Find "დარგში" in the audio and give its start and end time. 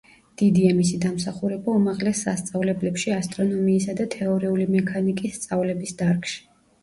6.01-6.43